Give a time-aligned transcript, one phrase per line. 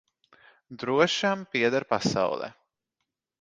[0.83, 2.51] Drošam pieder pasaule.